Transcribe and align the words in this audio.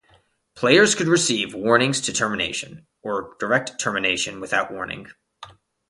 Players 0.55 0.95
could 0.95 1.05
receive 1.07 1.53
warnings 1.53 2.01
to 2.01 2.11
termination, 2.11 2.87
or 3.03 3.35
direct 3.37 3.79
termination 3.79 4.39
without 4.39 4.71
warning. 4.71 5.11